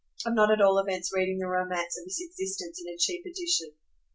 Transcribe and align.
of 0.25 0.33
not 0.33 0.49
at 0.49 0.59
all 0.59 0.79
events 0.79 1.11
reading 1.13 1.37
the 1.37 1.45
romance 1.45 1.95
of 1.95 2.05
his 2.05 2.19
existence 2.27 2.81
in 2.83 2.91
a 2.91 2.97
cheap 2.97 3.23
edition. 3.23 3.69